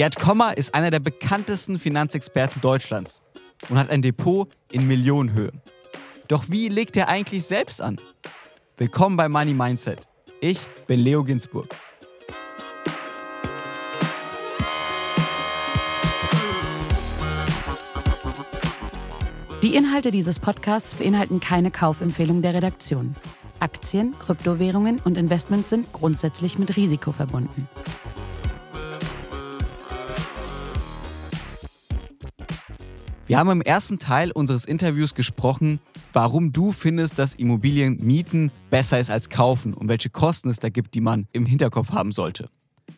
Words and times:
Gerd 0.00 0.16
Kommer 0.16 0.56
ist 0.56 0.74
einer 0.74 0.90
der 0.90 0.98
bekanntesten 0.98 1.78
Finanzexperten 1.78 2.62
Deutschlands 2.62 3.20
und 3.68 3.78
hat 3.78 3.90
ein 3.90 4.00
Depot 4.00 4.48
in 4.72 4.86
Millionenhöhe. 4.86 5.52
Doch 6.26 6.44
wie 6.48 6.68
legt 6.68 6.96
er 6.96 7.10
eigentlich 7.10 7.44
selbst 7.44 7.82
an? 7.82 8.00
Willkommen 8.78 9.18
bei 9.18 9.28
Money 9.28 9.52
Mindset. 9.52 10.08
Ich 10.40 10.58
bin 10.86 11.00
Leo 11.00 11.22
Ginsburg. 11.22 11.76
Die 19.62 19.74
Inhalte 19.74 20.10
dieses 20.10 20.38
Podcasts 20.38 20.94
beinhalten 20.94 21.40
keine 21.40 21.70
Kaufempfehlung 21.70 22.40
der 22.40 22.54
Redaktion. 22.54 23.16
Aktien, 23.58 24.18
Kryptowährungen 24.18 24.98
und 25.04 25.18
Investments 25.18 25.68
sind 25.68 25.92
grundsätzlich 25.92 26.58
mit 26.58 26.78
Risiko 26.78 27.12
verbunden. 27.12 27.68
Wir 33.30 33.38
haben 33.38 33.50
im 33.50 33.62
ersten 33.62 34.00
Teil 34.00 34.32
unseres 34.32 34.64
Interviews 34.64 35.14
gesprochen, 35.14 35.78
warum 36.12 36.52
du 36.52 36.72
findest, 36.72 37.16
dass 37.16 37.36
Immobilien 37.36 37.96
mieten 38.04 38.50
besser 38.70 38.98
ist 38.98 39.08
als 39.08 39.28
kaufen 39.28 39.72
und 39.72 39.86
welche 39.86 40.10
Kosten 40.10 40.50
es 40.50 40.58
da 40.58 40.68
gibt, 40.68 40.96
die 40.96 41.00
man 41.00 41.28
im 41.30 41.46
Hinterkopf 41.46 41.92
haben 41.92 42.10
sollte. 42.10 42.50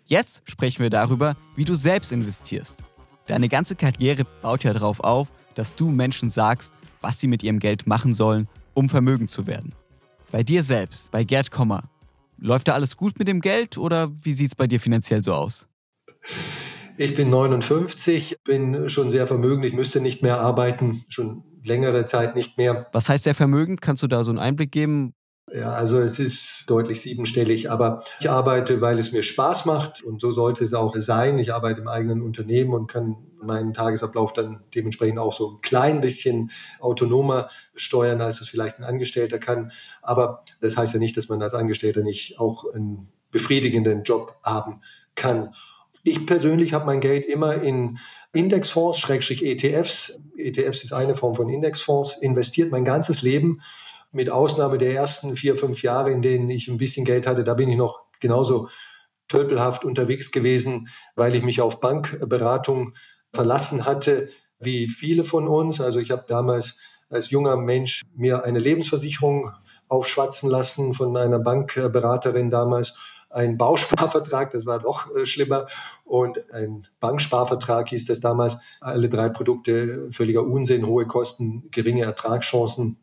Jetzt 0.07 0.41
sprechen 0.47 0.81
wir 0.81 0.89
darüber, 0.89 1.35
wie 1.55 1.67
du 1.67 1.75
selbst 1.75 2.13
investierst. 2.13 2.83
Deine 3.27 3.51
ganze 3.51 3.77
Karriere 3.77 4.25
baut 4.41 4.65
ja 4.65 4.73
darauf 4.73 5.01
auf, 5.01 5.29
dass 5.55 5.75
du 5.75 5.91
Menschen 5.91 6.31
sagst, 6.31 6.73
was 7.03 7.21
sie 7.21 7.29
mit 7.29 7.43
ihrem 7.43 7.59
Geld 7.59 7.87
machen 7.87 8.15
sollen, 8.15 8.49
um 8.73 8.89
vermögend 8.89 9.31
zu 9.31 9.47
werden. 9.47 9.75
Bei 10.31 10.43
dir 10.43 10.63
selbst, 10.63 11.11
bei 11.11 11.25
Gerd 11.25 11.51
Kommer, 11.51 11.91
läuft 12.39 12.69
da 12.69 12.73
alles 12.73 12.97
gut 12.97 13.19
mit 13.19 13.29
dem 13.29 13.43
Geld 13.43 13.77
oder 13.77 14.11
wie 14.23 14.33
sieht 14.33 14.49
es 14.49 14.55
bei 14.55 14.67
dir 14.67 14.81
finanziell 14.81 15.23
so 15.23 15.35
aus? 15.35 15.69
Ich 16.97 17.15
bin 17.15 17.31
59, 17.31 18.37
bin 18.45 18.89
schon 18.89 19.11
sehr 19.11 19.27
vermögend, 19.27 19.65
ich 19.65 19.73
müsste 19.73 20.01
nicht 20.01 20.23
mehr 20.23 20.41
arbeiten, 20.41 21.05
schon 21.09 21.43
längere 21.65 22.05
Zeit 22.05 22.37
nicht 22.37 22.59
mehr. 22.59 22.87
Was 22.93 23.09
heißt 23.09 23.25
sehr 23.25 23.35
vermögend? 23.35 23.81
Kannst 23.81 24.03
du 24.03 24.09
da 24.09 24.25
so 24.25 24.31
einen 24.31 24.39
Einblick 24.39 24.73
geben? 24.73 25.15
Ja, 25.53 25.73
also 25.73 25.99
es 25.99 26.19
ist 26.19 26.65
deutlich 26.67 27.01
siebenstellig, 27.01 27.71
aber 27.71 28.03
ich 28.21 28.31
arbeite, 28.31 28.81
weil 28.81 28.99
es 28.99 29.13
mir 29.13 29.23
Spaß 29.23 29.65
macht 29.65 30.03
und 30.03 30.21
so 30.21 30.31
sollte 30.31 30.65
es 30.65 30.73
auch 30.73 30.95
sein. 30.97 31.39
Ich 31.39 31.53
arbeite 31.53 31.81
im 31.81 31.89
eigenen 31.89 32.23
Unternehmen 32.23 32.73
und 32.73 32.87
kann 32.87 33.17
meinen 33.43 33.75
Tagesablauf 33.75 34.33
dann 34.33 34.63
dementsprechend 34.75 35.19
auch 35.19 35.33
so 35.33 35.51
ein 35.51 35.61
klein 35.61 36.01
bisschen 36.01 36.51
autonomer 36.81 37.51
steuern, 37.75 38.21
als 38.21 38.41
es 38.41 38.49
vielleicht 38.49 38.79
ein 38.79 38.85
Angestellter 38.85 39.39
kann. 39.39 39.73
Aber 40.01 40.45
das 40.61 40.77
heißt 40.77 40.95
ja 40.95 41.01
nicht, 41.01 41.17
dass 41.17 41.29
man 41.29 41.43
als 41.43 41.55
Angestellter 41.55 42.03
nicht 42.03 42.39
auch 42.39 42.65
einen 42.73 43.09
befriedigenden 43.31 44.05
Job 44.05 44.39
haben 44.45 44.81
kann. 45.15 45.55
Ich 46.05 46.27
persönlich 46.27 46.73
habe 46.73 46.87
mein 46.87 47.01
Geld 47.01 47.27
immer 47.27 47.63
in 47.63 47.99
Indexfonds, 48.33 48.99
Schrägstrich 48.99 49.45
ETFs. 49.45 50.19
ETFs 50.37 50.83
ist 50.83 50.93
eine 50.93 51.15
Form 51.15 51.35
von 51.35 51.49
Indexfonds, 51.49 52.17
investiert 52.21 52.73
mein 52.73 52.85
ganzes 52.85 53.23
Leben 53.23 53.61
mit 54.13 54.29
Ausnahme 54.29 54.79
der 54.79 54.95
ersten 54.95 55.37
vier, 55.37 55.57
fünf 55.57 55.83
Jahre, 55.83 56.11
in 56.11 56.23
denen 56.23 56.51
ich 56.51 56.69
ein 56.69 56.77
bisschen 56.77 57.05
Geld 57.05 57.27
hatte, 57.27 57.45
da 57.45 57.55
bin 57.55 57.69
ich 57.69 57.77
noch 57.77 58.03
genauso 58.21 58.69
tölpelhaft 59.29 59.85
unterwegs 59.85 60.31
gewesen, 60.31 60.89
weil 61.17 61.35
ich 61.35 61.43
mich 61.43 61.61
auf 61.61 61.81
Bankberatung 61.81 62.95
verlassen 63.33 63.87
hatte, 63.87 64.29
wie 64.59 64.89
viele 64.89 65.25
von 65.25 65.49
uns. 65.49 65.81
Also 65.81 66.01
ich 66.01 66.11
habe 66.11 66.25
damals 66.29 66.79
als 67.09 67.31
junger 67.31 67.57
Mensch 67.57 68.03
mir 68.15 68.45
eine 68.45 68.59
Lebensversicherung 68.59 69.51
aufschwatzen 69.89 70.51
lassen 70.51 70.93
von 70.95 71.17
einer 71.17 71.39
Bankberaterin 71.39 72.51
damals. 72.51 72.95
Ein 73.33 73.59
Bausparvertrag, 73.59 74.51
das 74.51 74.67
war 74.67 74.79
doch 74.79 75.15
äh, 75.15 75.27
schlimmer. 75.27 75.67
Und 76.05 76.39
ein 76.53 76.87
Banksparvertrag 77.01 77.89
hieß 77.89 78.07
das 78.07 78.21
damals. 78.21 78.59
Alle 78.81 79.09
drei 79.09 79.29
Produkte 79.29 80.09
völliger 80.13 80.45
Unsinn, 80.45 80.87
hohe 80.87 81.07
Kosten, 81.07 81.71
geringe 81.71 82.05
Ertragschancen 82.05 82.99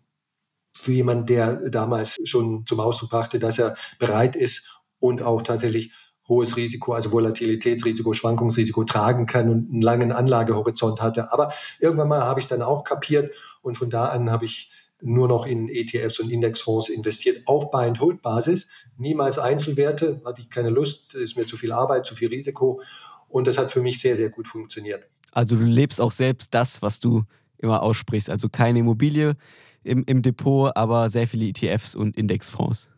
für 0.74 0.92
jemanden, 0.92 1.26
der 1.26 1.70
damals 1.70 2.18
schon 2.24 2.66
zum 2.66 2.80
Ausdruck 2.80 3.10
brachte, 3.10 3.40
dass 3.40 3.60
er 3.60 3.76
bereit 3.98 4.36
ist 4.36 4.82
und 5.00 5.22
auch 5.22 5.42
tatsächlich 5.42 5.92
hohes 6.28 6.56
Risiko, 6.56 6.94
also 6.94 7.12
Volatilitätsrisiko, 7.12 8.14
Schwankungsrisiko 8.14 8.84
tragen 8.84 9.26
kann 9.26 9.50
und 9.50 9.72
einen 9.72 9.82
langen 9.82 10.12
Anlagehorizont 10.12 11.02
hatte. 11.02 11.34
Aber 11.34 11.52
irgendwann 11.80 12.08
mal 12.08 12.22
habe 12.22 12.40
ich 12.40 12.46
es 12.46 12.50
dann 12.50 12.62
auch 12.62 12.84
kapiert 12.84 13.34
und 13.62 13.76
von 13.76 13.90
da 13.90 14.06
an 14.06 14.32
habe 14.32 14.46
ich 14.46 14.72
nur 15.02 15.28
noch 15.28 15.46
in 15.46 15.70
ETFs 15.70 16.20
und 16.20 16.30
Indexfonds 16.30 16.90
investiert 16.90 17.48
auf 17.48 17.72
Buy-and-Hold-Basis, 17.72 18.68
niemals 18.98 19.40
Einzelwerte, 19.40 20.22
hatte 20.26 20.42
ich 20.42 20.50
keine 20.50 20.70
Lust, 20.70 21.14
ist 21.14 21.38
mir 21.38 21.46
zu 21.46 21.58
viel 21.58 21.72
Arbeit, 21.72 22.06
zu 22.06 22.16
viel 22.16 22.30
Risiko 22.30 22.82
und 23.28 23.48
das 23.48 23.58
hat 23.58 23.72
für 23.72 23.82
mich 23.82 24.00
sehr, 24.00 24.18
sehr 24.18 24.30
gut 24.30 24.48
funktioniert. 24.48 25.08
Also 25.32 25.56
du 25.56 25.64
lebst 25.64 26.02
auch 26.02 26.12
selbst 26.12 26.54
das, 26.54 26.82
was 26.82 27.00
du 27.00 27.24
immer 27.58 27.84
aussprichst, 27.84 28.30
also 28.30 28.50
keine 28.50 28.80
Immobilie, 28.80 29.36
im, 29.84 30.04
im 30.06 30.22
Depot, 30.22 30.72
aber 30.76 31.10
sehr 31.10 31.28
viele 31.28 31.48
ETFs 31.48 31.96
und 31.96 32.18
Indexfonds. 32.18 32.90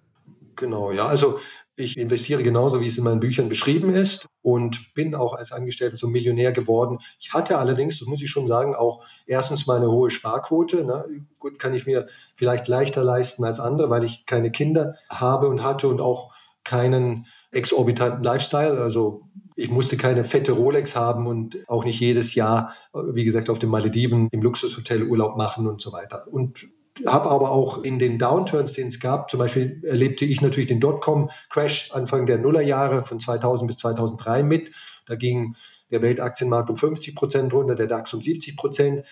Genau, 0.61 0.91
ja. 0.91 1.07
Also 1.07 1.39
ich 1.75 1.97
investiere 1.97 2.43
genauso, 2.43 2.81
wie 2.81 2.87
es 2.87 2.95
in 2.95 3.03
meinen 3.03 3.19
Büchern 3.19 3.49
beschrieben 3.49 3.95
ist 3.95 4.27
und 4.43 4.93
bin 4.93 5.15
auch 5.15 5.33
als 5.33 5.51
Angestellter 5.51 5.97
zum 5.97 6.11
Millionär 6.11 6.51
geworden. 6.51 6.99
Ich 7.19 7.33
hatte 7.33 7.57
allerdings, 7.57 7.97
das 7.97 8.07
muss 8.07 8.21
ich 8.21 8.29
schon 8.29 8.47
sagen, 8.47 8.75
auch 8.75 9.03
erstens 9.25 9.65
mal 9.65 9.77
eine 9.77 9.89
hohe 9.89 10.11
Sparquote. 10.11 10.85
Ne? 10.85 11.25
Gut, 11.39 11.57
kann 11.57 11.73
ich 11.73 11.87
mir 11.87 12.05
vielleicht 12.35 12.67
leichter 12.67 13.03
leisten 13.03 13.43
als 13.43 13.59
andere, 13.59 13.89
weil 13.89 14.03
ich 14.03 14.27
keine 14.27 14.51
Kinder 14.51 14.97
habe 15.09 15.47
und 15.47 15.63
hatte 15.63 15.87
und 15.87 15.99
auch 15.99 16.31
keinen 16.63 17.25
exorbitanten 17.51 18.23
Lifestyle. 18.23 18.79
Also 18.79 19.23
ich 19.55 19.71
musste 19.71 19.97
keine 19.97 20.23
fette 20.23 20.51
Rolex 20.51 20.95
haben 20.95 21.25
und 21.25 21.57
auch 21.67 21.85
nicht 21.85 21.99
jedes 21.99 22.35
Jahr, 22.35 22.75
wie 22.93 23.25
gesagt, 23.25 23.49
auf 23.49 23.57
den 23.57 23.71
Malediven 23.71 24.29
im 24.31 24.43
Luxushotel 24.43 25.07
Urlaub 25.07 25.37
machen 25.37 25.65
und 25.65 25.81
so 25.81 25.91
weiter. 25.91 26.27
Und 26.29 26.67
habe 27.05 27.29
aber 27.29 27.51
auch 27.51 27.83
in 27.83 27.99
den 27.99 28.17
Downturns, 28.17 28.73
den 28.73 28.87
es 28.87 28.99
gab, 28.99 29.29
zum 29.29 29.39
Beispiel 29.39 29.81
erlebte 29.83 30.25
ich 30.25 30.41
natürlich 30.41 30.69
den 30.69 30.79
Dotcom-Crash 30.79 31.91
Anfang 31.93 32.25
der 32.25 32.37
Nullerjahre 32.37 33.03
von 33.03 33.19
2000 33.19 33.67
bis 33.67 33.77
2003 33.77 34.43
mit. 34.43 34.71
Da 35.07 35.15
ging 35.15 35.55
der 35.91 36.01
Weltaktienmarkt 36.01 36.69
um 36.69 36.75
50 36.75 37.15
Prozent 37.15 37.53
runter, 37.53 37.75
der 37.75 37.87
DAX 37.87 38.13
um 38.13 38.21
70 38.21 38.55
Prozent. 38.55 39.05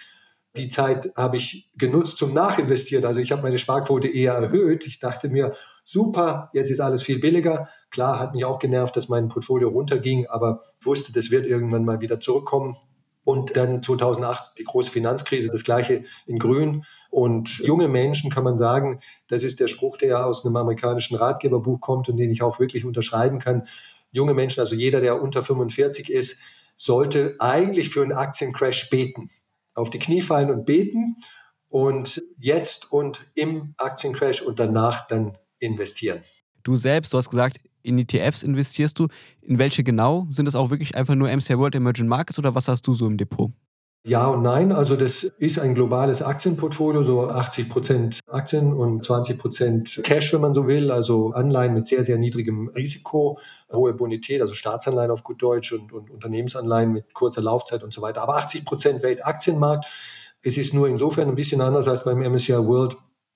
Die 0.58 0.68
Zeit 0.68 1.10
habe 1.16 1.38
ich 1.38 1.70
genutzt 1.78 2.18
zum 2.18 2.34
Nachinvestieren. 2.34 3.06
Also 3.06 3.20
ich 3.20 3.32
habe 3.32 3.44
meine 3.44 3.60
Sparquote 3.60 4.08
eher 4.08 4.34
erhöht. 4.34 4.88
Ich 4.88 5.00
dachte 5.00 5.30
mir, 5.30 5.54
super, 5.84 6.50
jetzt 6.54 6.72
ist 6.72 6.80
alles 6.80 7.04
viel 7.04 7.20
billiger. 7.20 7.70
Klar, 7.92 8.20
hat 8.20 8.34
mich 8.34 8.46
auch 8.46 8.60
genervt, 8.60 8.96
dass 8.96 9.10
mein 9.10 9.30
Portfolio 9.30 9.70
runterging, 9.70 10.28
aber 10.28 10.64
wusste, 10.82 11.12
das 11.12 11.30
wird 11.30 11.46
irgendwann 11.46 11.86
mal 11.86 12.02
wieder 12.02 12.20
zurückkommen. 12.20 12.78
Und 13.30 13.56
dann 13.56 13.84
2008 13.84 14.54
die 14.58 14.64
große 14.64 14.90
Finanzkrise, 14.90 15.50
das 15.52 15.64
gleiche 15.64 16.04
in 16.26 16.40
Grün. 16.40 16.84
Und 17.12 17.60
junge 17.60 17.88
Menschen 17.88 18.32
kann 18.32 18.44
man 18.44 18.58
sagen, 18.58 19.02
das 19.28 19.44
ist 19.44 19.60
der 19.60 19.68
Spruch, 19.68 19.98
der 19.98 20.26
aus 20.26 20.44
einem 20.44 20.56
amerikanischen 20.56 21.16
Ratgeberbuch 21.16 21.80
kommt 21.80 22.10
und 22.10 22.18
den 22.18 22.32
ich 22.32 22.42
auch 22.42 22.60
wirklich 22.60 22.86
unterschreiben 22.86 23.38
kann. 23.38 23.68
Junge 24.10 24.34
Menschen, 24.34 24.62
also 24.62 24.74
jeder, 24.74 25.00
der 25.00 25.22
unter 25.22 25.44
45 25.44 26.12
ist, 26.12 26.40
sollte 26.76 27.36
eigentlich 27.38 27.90
für 27.90 28.02
einen 28.02 28.14
Aktiencrash 28.14 28.90
beten 28.90 29.30
auf 29.76 29.92
die 29.92 30.00
Knie 30.00 30.22
fallen 30.24 30.50
und 30.50 30.66
beten 30.66 31.18
und 31.70 32.24
jetzt 32.40 32.92
und 32.92 33.30
im 33.36 33.76
Aktiencrash 33.78 34.42
und 34.42 34.60
danach 34.60 35.06
dann 35.06 35.38
investieren. 35.60 36.24
Du 36.64 36.78
selbst, 36.78 37.14
du 37.14 37.20
hast 37.20 37.30
gesagt, 37.30 37.60
in 37.84 37.98
ETFs 37.98 38.44
investierst 38.44 39.00
du. 39.00 39.08
In 39.42 39.60
welche 39.60 39.84
genau? 39.84 40.28
Sind 40.32 40.46
das 40.46 40.56
auch 40.56 40.70
wirklich 40.70 40.96
einfach 40.96 41.16
nur 41.16 41.30
MSCI 41.30 41.58
World 41.58 41.76
Emerging 41.76 42.08
Markets 42.08 42.40
oder 42.40 42.56
was 42.56 42.68
hast 42.68 42.86
du 42.88 42.94
so 42.94 43.08
im 43.08 43.18
Depot? 43.18 43.52
Ja 44.06 44.28
und 44.28 44.42
nein. 44.42 44.72
Also 44.72 44.96
das 44.96 45.24
ist 45.24 45.60
ein 45.60 45.76
globales 45.76 46.22
Aktienportfolio, 46.22 47.04
so 47.04 47.30
80 47.30 47.70
Prozent 47.70 48.20
Aktien 48.28 48.74
und 48.74 49.04
20 49.04 49.38
Prozent 49.38 50.02
Cash, 50.04 50.34
wenn 50.34 50.42
man 50.42 50.54
so 50.54 50.68
will. 50.68 50.90
Also 50.90 51.32
Anleihen 51.32 51.74
mit 51.74 51.86
sehr, 51.86 52.06
sehr 52.06 52.18
niedrigem 52.18 52.70
Risiko, 52.70 53.40
hohe 53.72 53.94
Bonität, 53.94 54.42
also 54.42 54.54
Staatsanleihen 54.54 55.12
auf 55.12 55.24
gut 55.24 55.42
Deutsch 55.42 55.74
und, 55.74 55.92
und 55.92 56.10
Unternehmensanleihen 56.10 56.94
mit 56.94 57.14
kurzer 57.14 57.42
Laufzeit 57.42 57.84
und 57.84 57.94
so 57.94 58.02
weiter. 58.02 58.22
Aber 58.22 58.38
80 58.38 58.66
Prozent 58.66 59.04
Weltaktienmarkt. 59.04 59.86
Es 60.42 60.56
ist 60.56 60.74
nur 60.74 60.88
insofern 60.88 61.28
ein 61.28 61.36
bisschen 61.36 61.60
anders 61.60 61.90
als 61.90 62.06
beim 62.06 62.20
MSCI 62.20 62.66
World, 62.66 62.96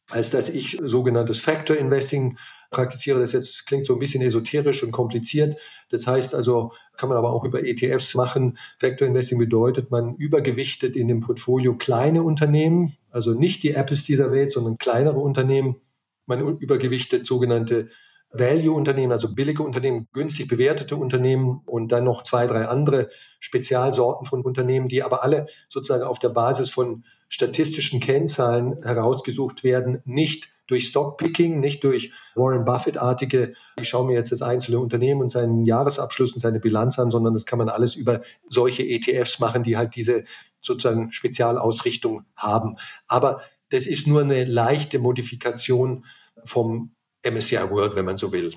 als 0.10 0.30
dass 0.30 0.50
ich 0.50 0.80
sogenanntes 0.84 1.40
Factor 1.40 1.78
Investing 1.78 2.38
praktiziere. 2.74 3.20
Das 3.20 3.32
jetzt 3.32 3.66
klingt 3.66 3.86
so 3.86 3.94
ein 3.94 4.00
bisschen 4.00 4.22
esoterisch 4.22 4.84
und 4.84 4.92
kompliziert. 4.92 5.58
Das 5.90 6.06
heißt 6.08 6.36
also, 6.36 6.74
kann 6.98 7.08
man 7.08 7.18
aber 7.18 7.32
auch 7.32 7.46
über 7.46 7.64
ETFs 7.64 8.16
machen. 8.16 8.58
Vector 8.80 9.08
Investing 9.08 9.40
bedeutet, 9.40 9.92
man 9.92 10.16
übergewichtet 10.16 10.96
in 10.98 11.08
dem 11.08 11.22
Portfolio 11.22 11.78
kleine 11.78 12.24
Unternehmen, 12.24 12.98
also 13.12 13.34
nicht 13.34 13.64
die 13.64 13.72
Apples 13.72 14.04
dieser 14.04 14.32
Welt, 14.32 14.52
sondern 14.52 14.78
kleinere 14.78 15.20
Unternehmen. 15.20 15.78
Man 16.26 16.58
übergewichtet 16.58 17.26
sogenannte 17.26 17.90
Value-Unternehmen, 18.34 19.12
also 19.12 19.34
billige 19.34 19.62
Unternehmen, 19.62 20.08
günstig 20.12 20.48
bewertete 20.48 20.96
Unternehmen 20.96 21.62
und 21.66 21.92
dann 21.92 22.04
noch 22.04 22.24
zwei, 22.24 22.48
drei 22.48 22.66
andere 22.66 23.10
Spezialsorten 23.40 24.26
von 24.26 24.42
Unternehmen, 24.42 24.88
die 24.88 25.04
aber 25.04 25.24
alle 25.24 25.46
sozusagen 25.70 26.04
auf 26.04 26.18
der 26.18 26.30
Basis 26.30 26.72
von 26.72 27.04
statistischen 27.34 28.00
Kennzahlen 28.00 28.84
herausgesucht 28.84 29.64
werden, 29.64 30.04
nicht 30.06 30.50
durch 30.68 30.86
Stockpicking, 30.86 31.60
nicht 31.60 31.84
durch 31.84 32.12
Warren 32.36 32.64
Buffett-artige, 32.64 33.56
ich 33.82 33.90
schaue 33.90 34.06
mir 34.06 34.14
jetzt 34.14 34.32
das 34.32 34.44
einzelne 34.44 34.78
Unternehmen 34.80 35.20
und 35.20 35.32
seinen 35.32 35.66
Jahresabschluss 35.66 36.34
und 36.34 36.42
seine 36.42 36.60
Bilanz 36.60 37.00
an, 37.00 37.10
sondern 37.10 37.34
das 37.34 37.48
kann 37.48 37.58
man 37.58 37.70
alles 37.70 37.96
über 37.96 38.22
solche 38.48 38.84
ETFs 38.84 39.40
machen, 39.40 39.64
die 39.64 39.78
halt 39.78 39.96
diese 39.96 40.26
sozusagen 40.62 41.12
Spezialausrichtung 41.12 42.24
haben. 42.36 42.76
Aber 43.08 43.42
das 43.72 43.88
ist 43.88 44.06
nur 44.06 44.22
eine 44.22 44.44
leichte 44.44 45.00
Modifikation 45.00 46.06
vom 46.46 46.94
MSCI 47.26 47.68
World, 47.72 47.96
wenn 47.96 48.06
man 48.06 48.20
so 48.20 48.32
will. 48.32 48.54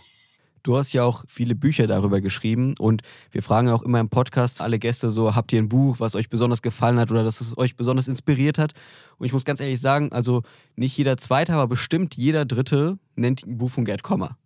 Du 0.66 0.76
hast 0.76 0.92
ja 0.92 1.04
auch 1.04 1.22
viele 1.28 1.54
Bücher 1.54 1.86
darüber 1.86 2.20
geschrieben 2.20 2.74
und 2.76 3.02
wir 3.30 3.44
fragen 3.44 3.68
auch 3.68 3.84
immer 3.84 4.00
im 4.00 4.08
Podcast 4.08 4.60
alle 4.60 4.80
Gäste 4.80 5.10
so, 5.10 5.36
habt 5.36 5.52
ihr 5.52 5.62
ein 5.62 5.68
Buch, 5.68 6.00
was 6.00 6.16
euch 6.16 6.28
besonders 6.28 6.60
gefallen 6.60 6.98
hat 6.98 7.12
oder 7.12 7.22
das 7.22 7.40
es 7.40 7.56
euch 7.56 7.76
besonders 7.76 8.08
inspiriert 8.08 8.58
hat? 8.58 8.72
Und 9.16 9.26
ich 9.26 9.32
muss 9.32 9.44
ganz 9.44 9.60
ehrlich 9.60 9.80
sagen, 9.80 10.10
also 10.10 10.42
nicht 10.74 10.98
jeder 10.98 11.18
Zweite, 11.18 11.52
aber 11.52 11.68
bestimmt 11.68 12.16
jeder 12.16 12.44
Dritte 12.44 12.98
nennt 13.14 13.46
ein 13.46 13.58
Buch 13.58 13.70
von 13.70 13.84
Gerd 13.84 14.02
Kommer. 14.02 14.38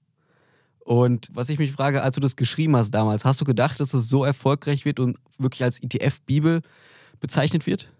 Und 0.81 1.31
was 1.33 1.49
ich 1.49 1.59
mich 1.59 1.73
frage, 1.73 2.03
als 2.03 2.17
du 2.17 2.21
das 2.21 2.37
geschrieben 2.37 2.77
hast 2.77 2.91
damals, 2.91 3.25
hast 3.25 3.41
du 3.41 3.47
gedacht, 3.47 3.81
dass 3.81 3.95
es 3.95 4.11
so 4.11 4.23
erfolgreich 4.23 4.85
wird 4.85 5.01
und 5.01 5.17
wirklich 5.39 5.65
als 5.65 5.83
ETF-Bibel 5.83 6.61
bezeichnet 7.21 7.67
wird? 7.67 7.91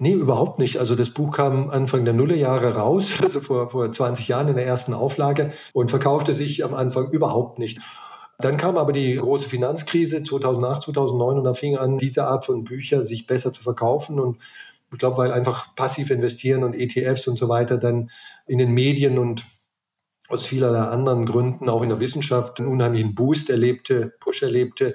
Nee, 0.00 0.12
überhaupt 0.12 0.60
nicht. 0.60 0.78
Also 0.78 0.94
das 0.94 1.10
Buch 1.10 1.32
kam 1.32 1.70
Anfang 1.70 2.04
der 2.04 2.14
Nullerjahre 2.14 2.76
raus, 2.76 3.14
also 3.22 3.40
vor, 3.40 3.68
vor 3.70 3.90
20 3.92 4.28
Jahren 4.28 4.48
in 4.48 4.56
der 4.56 4.66
ersten 4.66 4.94
Auflage 4.94 5.52
und 5.72 5.90
verkaufte 5.90 6.34
sich 6.34 6.64
am 6.64 6.74
Anfang 6.74 7.10
überhaupt 7.10 7.58
nicht. 7.58 7.80
Dann 8.38 8.56
kam 8.56 8.76
aber 8.76 8.92
die 8.92 9.16
große 9.16 9.48
Finanzkrise 9.48 10.22
2008, 10.22 10.82
2009 10.84 11.38
und 11.38 11.44
da 11.44 11.54
fing 11.54 11.76
an, 11.76 11.98
diese 11.98 12.28
Art 12.28 12.44
von 12.44 12.62
Bücher 12.62 13.04
sich 13.04 13.26
besser 13.26 13.52
zu 13.52 13.62
verkaufen 13.62 14.20
und 14.20 14.38
ich 14.92 14.98
glaube, 14.98 15.18
weil 15.18 15.32
einfach 15.32 15.74
passiv 15.74 16.10
investieren 16.10 16.62
und 16.62 16.74
ETFs 16.74 17.26
und 17.26 17.36
so 17.36 17.48
weiter 17.48 17.76
dann 17.76 18.10
in 18.46 18.58
den 18.58 18.72
Medien 18.72 19.18
und 19.18 19.46
aus 20.28 20.46
vielerlei 20.46 20.80
anderen 20.80 21.26
Gründen 21.26 21.68
auch 21.68 21.82
in 21.82 21.88
der 21.88 22.00
Wissenschaft 22.00 22.60
einen 22.60 22.68
unheimlichen 22.68 23.14
Boost 23.14 23.50
erlebte, 23.50 24.14
Push 24.20 24.42
erlebte. 24.42 24.94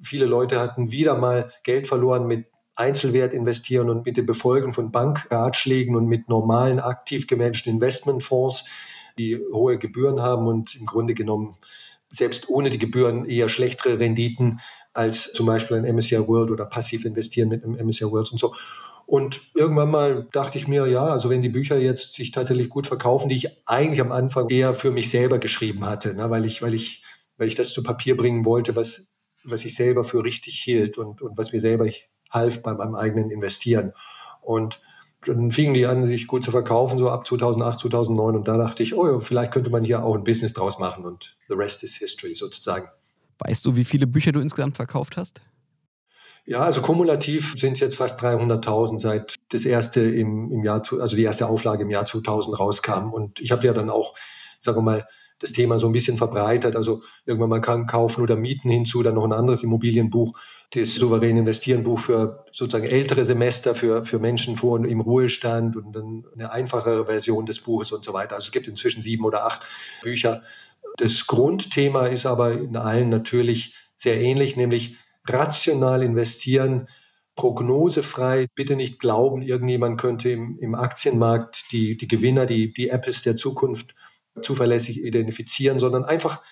Viele 0.00 0.26
Leute 0.26 0.60
hatten 0.60 0.92
wieder 0.92 1.16
mal 1.16 1.50
Geld 1.62 1.86
verloren 1.86 2.26
mit 2.26 2.46
Einzelwert 2.76 3.32
investieren 3.32 3.88
und 3.88 4.04
mit 4.04 4.16
dem 4.16 4.26
Befolgen 4.26 4.72
von 4.72 4.90
Bankratschlägen 4.90 5.94
und 5.96 6.06
mit 6.06 6.28
normalen 6.28 6.80
aktiv 6.80 7.26
gemanagten 7.26 7.72
Investmentfonds, 7.72 8.64
die 9.18 9.40
hohe 9.52 9.78
Gebühren 9.78 10.20
haben 10.20 10.46
und 10.46 10.74
im 10.74 10.86
Grunde 10.86 11.14
genommen 11.14 11.56
selbst 12.10 12.48
ohne 12.48 12.70
die 12.70 12.78
Gebühren 12.78 13.26
eher 13.26 13.48
schlechtere 13.48 13.98
Renditen 13.98 14.60
als 14.92 15.32
zum 15.32 15.46
Beispiel 15.46 15.76
ein 15.76 15.94
MSCI 15.94 16.26
World 16.26 16.50
oder 16.50 16.66
passiv 16.66 17.04
investieren 17.04 17.48
mit 17.48 17.64
einem 17.64 17.74
MSCI 17.74 18.04
World 18.10 18.30
und 18.32 18.38
so. 18.38 18.54
Und 19.06 19.50
irgendwann 19.54 19.90
mal 19.90 20.28
dachte 20.32 20.56
ich 20.56 20.66
mir, 20.66 20.86
ja, 20.86 21.04
also 21.04 21.28
wenn 21.28 21.42
die 21.42 21.48
Bücher 21.50 21.78
jetzt 21.78 22.14
sich 22.14 22.30
tatsächlich 22.30 22.70
gut 22.70 22.86
verkaufen, 22.86 23.28
die 23.28 23.36
ich 23.36 23.48
eigentlich 23.66 24.00
am 24.00 24.12
Anfang 24.12 24.48
eher 24.48 24.74
für 24.74 24.90
mich 24.90 25.10
selber 25.10 25.38
geschrieben 25.38 25.84
hatte, 25.84 26.14
ne, 26.14 26.30
weil 26.30 26.46
ich, 26.46 26.62
weil 26.62 26.74
ich, 26.74 27.02
weil 27.36 27.48
ich 27.48 27.54
das 27.54 27.74
zu 27.74 27.82
Papier 27.82 28.16
bringen 28.16 28.44
wollte, 28.44 28.76
was, 28.76 29.08
was 29.44 29.64
ich 29.64 29.74
selber 29.74 30.04
für 30.04 30.24
richtig 30.24 30.58
hielt 30.60 30.96
und, 30.96 31.20
und 31.20 31.36
was 31.36 31.52
mir 31.52 31.60
selber 31.60 31.84
ich 31.84 32.08
half 32.34 32.62
bei 32.62 32.74
meinem 32.74 32.94
eigenen 32.94 33.30
Investieren. 33.30 33.92
Und 34.42 34.80
dann 35.26 35.50
fingen 35.50 35.74
die 35.74 35.86
an, 35.86 36.04
sich 36.04 36.26
gut 36.26 36.44
zu 36.44 36.50
verkaufen, 36.50 36.98
so 36.98 37.08
ab 37.08 37.26
2008, 37.26 37.78
2009. 37.80 38.36
Und 38.36 38.48
da 38.48 38.56
dachte 38.56 38.82
ich, 38.82 38.94
oh, 38.94 39.20
vielleicht 39.20 39.52
könnte 39.52 39.70
man 39.70 39.84
hier 39.84 40.04
auch 40.04 40.14
ein 40.14 40.24
Business 40.24 40.52
draus 40.52 40.78
machen 40.78 41.04
und 41.04 41.36
the 41.48 41.54
rest 41.54 41.82
is 41.82 41.94
history 41.94 42.34
sozusagen. 42.34 42.88
Weißt 43.38 43.64
du, 43.64 43.76
wie 43.76 43.84
viele 43.84 44.06
Bücher 44.06 44.32
du 44.32 44.40
insgesamt 44.40 44.76
verkauft 44.76 45.16
hast? 45.16 45.40
Ja, 46.46 46.60
also 46.60 46.82
kumulativ 46.82 47.54
sind 47.56 47.80
jetzt 47.80 47.96
fast 47.96 48.20
300.000 48.20 49.00
seit 49.00 49.34
das 49.48 49.64
erste 49.64 50.02
im, 50.02 50.52
im 50.52 50.62
Jahr, 50.62 50.82
also 51.00 51.16
die 51.16 51.22
erste 51.22 51.46
Auflage 51.46 51.84
im 51.84 51.90
Jahr 51.90 52.04
2000 52.04 52.58
rauskam. 52.58 53.12
Und 53.12 53.40
ich 53.40 53.50
habe 53.50 53.66
ja 53.66 53.72
dann 53.72 53.88
auch, 53.88 54.14
sagen 54.60 54.78
wir 54.78 54.82
mal, 54.82 55.08
das 55.38 55.52
Thema 55.52 55.78
so 55.78 55.86
ein 55.86 55.92
bisschen 55.92 56.16
verbreitert. 56.16 56.76
Also 56.76 57.02
irgendwann 57.26 57.50
mal 57.50 57.60
kann 57.60 57.86
kaufen 57.86 58.22
oder 58.22 58.36
mieten 58.36 58.70
hinzu, 58.70 59.02
dann 59.02 59.14
noch 59.14 59.24
ein 59.24 59.32
anderes 59.32 59.62
Immobilienbuch, 59.62 60.38
das 60.72 60.94
souverän 60.94 61.36
investieren 61.36 61.84
Buch 61.84 61.98
für 61.98 62.44
sozusagen 62.52 62.86
ältere 62.86 63.24
Semester, 63.24 63.74
für, 63.74 64.04
für 64.04 64.18
Menschen 64.18 64.56
vor 64.56 64.72
und 64.72 64.84
im 64.84 65.00
Ruhestand 65.00 65.76
und 65.76 65.94
dann 65.94 66.24
eine 66.34 66.52
einfachere 66.52 67.06
Version 67.06 67.46
des 67.46 67.60
Buches 67.60 67.92
und 67.92 68.04
so 68.04 68.12
weiter. 68.12 68.36
Also 68.36 68.46
es 68.46 68.52
gibt 68.52 68.68
inzwischen 68.68 69.02
sieben 69.02 69.24
oder 69.24 69.44
acht 69.46 69.62
Bücher. 70.02 70.42
Das 70.96 71.26
Grundthema 71.26 72.06
ist 72.06 72.26
aber 72.26 72.52
in 72.52 72.76
allen 72.76 73.08
natürlich 73.08 73.74
sehr 73.96 74.20
ähnlich, 74.20 74.56
nämlich 74.56 74.96
rational 75.26 76.02
investieren, 76.02 76.88
prognosefrei. 77.36 78.46
Bitte 78.54 78.76
nicht 78.76 79.00
glauben, 79.00 79.42
irgendjemand 79.42 80.00
könnte 80.00 80.30
im, 80.30 80.58
im 80.60 80.74
Aktienmarkt 80.74 81.72
die, 81.72 81.96
die 81.96 82.08
Gewinner, 82.08 82.46
die, 82.46 82.72
die 82.72 82.90
Apples 82.90 83.22
der 83.22 83.36
Zukunft 83.36 83.94
zuverlässig 84.42 85.02
identifizieren, 85.02 85.80
sondern 85.80 86.04
einfach 86.04 86.42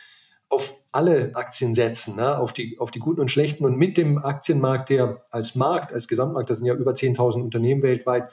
auf 0.49 0.75
alle 0.93 1.35
Aktien 1.35 1.73
setzen, 1.73 2.17
ne? 2.17 2.39
auf, 2.39 2.53
die, 2.53 2.79
auf 2.79 2.91
die 2.91 2.99
guten 2.99 3.23
und 3.23 3.31
schlechten. 3.31 3.65
Und 3.65 3.79
mit 3.79 3.97
dem 3.97 4.19
Aktienmarkt, 4.19 4.91
der 4.91 5.25
als 5.31 5.55
Markt, 5.55 5.93
als 5.93 6.09
Gesamtmarkt, 6.09 6.51
das 6.51 6.59
sind 6.59 6.67
ja 6.67 6.75
über 6.75 6.93
10.000 6.93 7.43
Unternehmen 7.43 7.83
weltweit, 7.83 8.31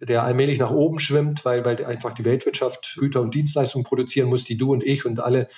der 0.00 0.24
allmählich 0.24 0.58
nach 0.58 0.70
oben 0.70 0.98
schwimmt, 0.98 1.44
weil, 1.44 1.64
weil 1.66 1.84
einfach 1.84 2.14
die 2.14 2.24
Weltwirtschaft 2.24 2.96
Güter 2.98 3.20
und 3.20 3.34
Dienstleistungen 3.34 3.84
produzieren 3.84 4.30
muss, 4.30 4.44
die 4.44 4.56
du 4.56 4.72
und 4.72 4.82
ich 4.82 5.04
und 5.04 5.20
alle 5.20 5.48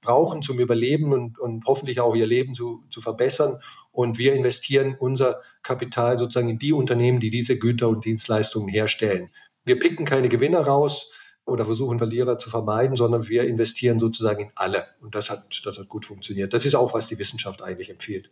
brauchen 0.00 0.42
zum 0.42 0.58
Überleben 0.58 1.12
und, 1.12 1.38
und 1.38 1.64
hoffentlich 1.66 2.00
auch 2.00 2.16
ihr 2.16 2.26
Leben 2.26 2.54
zu, 2.54 2.82
zu 2.90 3.00
verbessern. 3.00 3.60
Und 3.92 4.18
wir 4.18 4.34
investieren 4.34 4.96
unser 4.98 5.40
Kapital 5.62 6.18
sozusagen 6.18 6.48
in 6.48 6.58
die 6.58 6.72
Unternehmen, 6.72 7.20
die 7.20 7.30
diese 7.30 7.56
Güter 7.56 7.88
und 7.88 8.04
Dienstleistungen 8.04 8.68
herstellen. 8.68 9.30
Wir 9.64 9.78
picken 9.78 10.04
keine 10.04 10.28
Gewinner 10.28 10.62
raus, 10.62 11.12
oder 11.44 11.66
versuchen 11.66 11.98
Verlierer 11.98 12.38
zu 12.38 12.50
vermeiden, 12.50 12.96
sondern 12.96 13.28
wir 13.28 13.44
investieren 13.44 13.98
sozusagen 13.98 14.44
in 14.44 14.50
alle. 14.56 14.86
Und 15.00 15.14
das 15.14 15.30
hat, 15.30 15.44
das 15.64 15.78
hat 15.78 15.88
gut 15.88 16.06
funktioniert. 16.06 16.52
Das 16.54 16.64
ist 16.64 16.74
auch, 16.74 16.94
was 16.94 17.08
die 17.08 17.18
Wissenschaft 17.18 17.62
eigentlich 17.62 17.90
empfiehlt. 17.90 18.30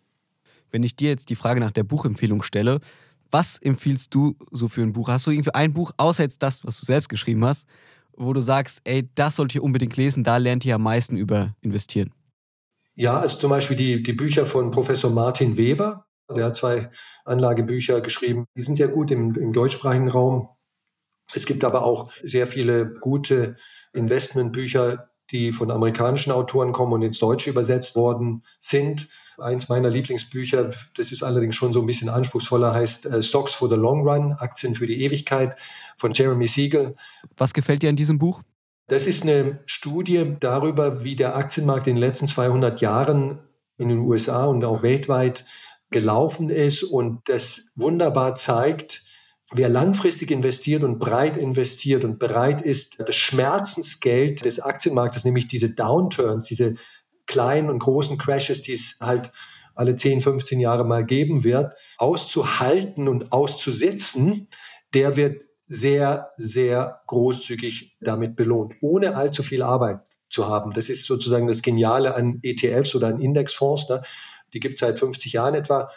Wenn 0.70 0.82
ich 0.82 0.94
dir 0.94 1.10
jetzt 1.10 1.30
die 1.30 1.36
Frage 1.36 1.60
nach 1.60 1.72
der 1.72 1.82
Buchempfehlung 1.82 2.42
stelle, 2.42 2.78
was 3.30 3.58
empfiehlst 3.58 4.14
du 4.14 4.36
so 4.50 4.68
für 4.68 4.82
ein 4.82 4.92
Buch? 4.92 5.08
Hast 5.08 5.26
du 5.26 5.30
irgendwie 5.30 5.54
ein 5.54 5.72
Buch, 5.72 5.92
außer 5.96 6.22
jetzt 6.22 6.42
das, 6.42 6.64
was 6.64 6.78
du 6.78 6.86
selbst 6.86 7.08
geschrieben 7.08 7.44
hast, 7.44 7.66
wo 8.16 8.32
du 8.32 8.40
sagst, 8.40 8.80
ey, 8.84 9.08
das 9.14 9.36
sollt 9.36 9.54
ihr 9.54 9.62
unbedingt 9.62 9.96
lesen, 9.96 10.24
da 10.24 10.36
lernt 10.36 10.64
ihr 10.64 10.74
am 10.74 10.82
meisten 10.82 11.16
über 11.16 11.54
investieren? 11.60 12.12
Ja, 12.94 13.18
also 13.18 13.38
zum 13.38 13.50
Beispiel 13.50 13.76
die, 13.76 14.02
die 14.02 14.12
Bücher 14.12 14.46
von 14.46 14.70
Professor 14.70 15.10
Martin 15.10 15.56
Weber. 15.56 16.06
Der 16.28 16.44
hat 16.44 16.56
zwei 16.56 16.90
Anlagebücher 17.24 18.00
geschrieben. 18.00 18.44
Die 18.56 18.62
sind 18.62 18.76
sehr 18.76 18.88
gut 18.88 19.10
im, 19.10 19.34
im 19.34 19.52
deutschsprachigen 19.52 20.08
Raum 20.08 20.48
es 21.34 21.46
gibt 21.46 21.64
aber 21.64 21.82
auch 21.82 22.10
sehr 22.22 22.46
viele 22.46 22.94
gute 23.00 23.56
Investmentbücher, 23.92 25.10
die 25.30 25.52
von 25.52 25.70
amerikanischen 25.70 26.32
Autoren 26.32 26.72
kommen 26.72 26.92
und 26.92 27.02
ins 27.02 27.18
Deutsche 27.18 27.50
übersetzt 27.50 27.96
worden 27.96 28.44
sind. 28.58 29.08
Eins 29.38 29.68
meiner 29.68 29.88
Lieblingsbücher, 29.88 30.70
das 30.96 31.12
ist 31.12 31.22
allerdings 31.22 31.56
schon 31.56 31.72
so 31.72 31.80
ein 31.80 31.86
bisschen 31.86 32.08
anspruchsvoller, 32.08 32.74
heißt 32.74 33.06
äh, 33.06 33.22
Stocks 33.22 33.54
for 33.54 33.70
the 33.70 33.76
Long 33.76 34.06
Run, 34.06 34.32
Aktien 34.32 34.74
für 34.74 34.86
die 34.86 35.02
Ewigkeit 35.02 35.56
von 35.96 36.12
Jeremy 36.12 36.46
Siegel. 36.46 36.94
Was 37.36 37.54
gefällt 37.54 37.82
dir 37.82 37.88
an 37.88 37.96
diesem 37.96 38.18
Buch? 38.18 38.42
Das 38.88 39.06
ist 39.06 39.22
eine 39.22 39.60
Studie 39.66 40.36
darüber, 40.40 41.04
wie 41.04 41.14
der 41.14 41.36
Aktienmarkt 41.36 41.86
in 41.86 41.94
den 41.94 42.00
letzten 42.00 42.26
200 42.26 42.80
Jahren 42.80 43.38
in 43.76 43.88
den 43.88 43.98
USA 43.98 44.46
und 44.46 44.64
auch 44.64 44.82
weltweit 44.82 45.44
gelaufen 45.90 46.50
ist 46.50 46.82
und 46.82 47.20
das 47.28 47.70
wunderbar 47.76 48.34
zeigt, 48.34 49.04
Wer 49.52 49.68
langfristig 49.68 50.30
investiert 50.30 50.84
und 50.84 51.00
breit 51.00 51.36
investiert 51.36 52.04
und 52.04 52.20
bereit 52.20 52.62
ist, 52.62 53.00
das 53.00 53.16
Schmerzensgeld 53.16 54.44
des 54.44 54.60
Aktienmarktes, 54.60 55.24
nämlich 55.24 55.48
diese 55.48 55.70
Downturns, 55.70 56.46
diese 56.46 56.74
kleinen 57.26 57.68
und 57.68 57.80
großen 57.80 58.16
Crashes, 58.16 58.62
die 58.62 58.74
es 58.74 58.96
halt 59.00 59.32
alle 59.74 59.96
10, 59.96 60.20
15 60.20 60.60
Jahre 60.60 60.84
mal 60.84 61.04
geben 61.04 61.42
wird, 61.42 61.74
auszuhalten 61.98 63.08
und 63.08 63.32
auszusetzen, 63.32 64.48
der 64.94 65.16
wird 65.16 65.42
sehr, 65.66 66.26
sehr 66.36 67.00
großzügig 67.06 67.96
damit 68.00 68.36
belohnt, 68.36 68.74
ohne 68.80 69.16
allzu 69.16 69.42
viel 69.42 69.62
Arbeit 69.62 70.00
zu 70.28 70.48
haben. 70.48 70.72
Das 70.72 70.88
ist 70.88 71.06
sozusagen 71.06 71.46
das 71.46 71.62
Geniale 71.62 72.14
an 72.14 72.38
ETFs 72.42 72.94
oder 72.94 73.08
an 73.08 73.20
Indexfonds. 73.20 73.88
Ne? 73.88 74.02
Die 74.52 74.60
gibt 74.60 74.74
es 74.74 74.80
seit 74.80 74.98
50 74.98 75.32
Jahren 75.32 75.54
etwa. 75.54 75.90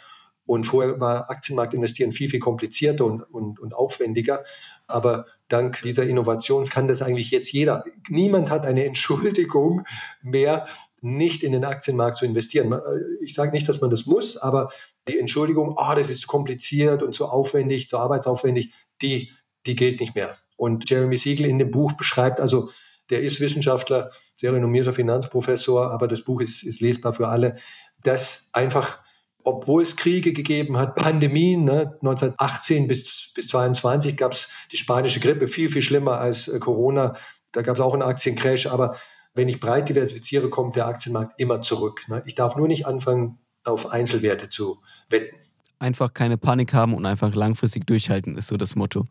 Und 0.46 0.64
vorher 0.64 1.00
war 1.00 1.30
Aktienmarkt 1.30 1.74
investieren 1.74 2.12
viel, 2.12 2.28
viel 2.28 2.40
komplizierter 2.40 3.04
und, 3.04 3.22
und, 3.22 3.60
und 3.60 3.74
aufwendiger. 3.74 4.44
Aber 4.86 5.26
dank 5.48 5.80
dieser 5.82 6.04
Innovation 6.06 6.66
kann 6.66 6.88
das 6.88 7.00
eigentlich 7.00 7.30
jetzt 7.30 7.52
jeder. 7.52 7.84
Niemand 8.08 8.50
hat 8.50 8.66
eine 8.66 8.84
Entschuldigung 8.86 9.84
mehr, 10.22 10.66
nicht 11.00 11.42
in 11.42 11.52
den 11.52 11.64
Aktienmarkt 11.64 12.18
zu 12.18 12.24
investieren. 12.24 12.74
Ich 13.22 13.34
sage 13.34 13.52
nicht, 13.52 13.68
dass 13.68 13.80
man 13.80 13.90
das 13.90 14.06
muss, 14.06 14.36
aber 14.38 14.70
die 15.06 15.18
Entschuldigung, 15.18 15.74
oh, 15.76 15.94
das 15.94 16.08
ist 16.08 16.22
zu 16.22 16.26
kompliziert 16.26 17.02
und 17.02 17.14
zu 17.14 17.26
aufwendig, 17.26 17.90
zu 17.90 17.98
arbeitsaufwendig, 17.98 18.72
die, 19.02 19.30
die 19.66 19.74
gilt 19.74 20.00
nicht 20.00 20.14
mehr. 20.14 20.34
Und 20.56 20.88
Jeremy 20.88 21.16
Siegel 21.16 21.46
in 21.46 21.58
dem 21.58 21.70
Buch 21.70 21.92
beschreibt 21.92 22.40
also, 22.40 22.70
der 23.10 23.20
ist 23.20 23.40
Wissenschaftler, 23.40 24.10
sehr 24.34 24.54
renommierter 24.54 24.94
Finanzprofessor, 24.94 25.90
aber 25.90 26.08
das 26.08 26.22
Buch 26.22 26.40
ist, 26.40 26.62
ist 26.62 26.80
lesbar 26.80 27.12
für 27.12 27.28
alle, 27.28 27.56
dass 28.02 28.48
einfach 28.54 29.03
obwohl 29.44 29.82
es 29.82 29.96
Kriege 29.96 30.32
gegeben 30.32 30.78
hat, 30.78 30.96
Pandemien, 30.96 31.64
ne, 31.64 31.98
1918 32.00 32.88
bis, 32.88 33.30
bis 33.34 33.48
22 33.48 34.16
gab 34.16 34.32
es 34.32 34.48
die 34.72 34.78
spanische 34.78 35.20
Grippe, 35.20 35.46
viel, 35.48 35.68
viel 35.68 35.82
schlimmer 35.82 36.18
als 36.18 36.48
äh, 36.48 36.58
Corona. 36.58 37.14
Da 37.52 37.62
gab 37.62 37.76
es 37.76 37.80
auch 37.80 37.92
einen 37.92 38.02
Aktiencrash. 38.02 38.66
Aber 38.66 38.96
wenn 39.34 39.48
ich 39.48 39.60
breit 39.60 39.88
diversifiziere, 39.88 40.48
kommt 40.48 40.76
der 40.76 40.86
Aktienmarkt 40.86 41.40
immer 41.40 41.60
zurück. 41.60 42.02
Ne? 42.08 42.22
Ich 42.26 42.34
darf 42.34 42.56
nur 42.56 42.68
nicht 42.68 42.86
anfangen, 42.86 43.38
auf 43.64 43.92
Einzelwerte 43.92 44.48
zu 44.48 44.78
wetten. 45.08 45.36
Einfach 45.78 46.14
keine 46.14 46.38
Panik 46.38 46.72
haben 46.72 46.94
und 46.94 47.04
einfach 47.04 47.34
langfristig 47.34 47.86
durchhalten, 47.86 48.36
ist 48.36 48.48
so 48.48 48.56
das 48.56 48.74
Motto. 48.74 49.06